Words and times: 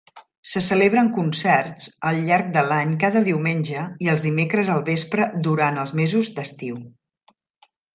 Se 0.51 0.61
celebren 0.67 1.11
concerts 1.17 1.91
al 2.11 2.17
llarg 2.31 2.49
de 2.57 2.65
l'any 2.71 2.97
cada 3.05 3.23
diumenge 3.29 3.87
i 4.07 4.13
els 4.17 4.27
dimecres 4.31 4.75
al 4.79 4.85
vespre 4.93 5.33
durant 5.51 5.83
els 5.87 5.99
mesos 6.05 6.37
d'estiu. 6.41 6.85